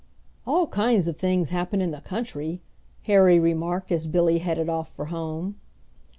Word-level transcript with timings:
"All 0.47 0.65
kinds 0.65 1.07
of 1.07 1.15
things 1.15 1.51
happen 1.51 1.79
in 1.79 1.91
the 1.91 2.01
country," 2.01 2.59
Harry 3.03 3.37
remarked, 3.39 3.91
as 3.91 4.07
Billy 4.07 4.39
headed 4.39 4.67
off 4.67 4.89
for 4.91 5.05
home. 5.05 5.57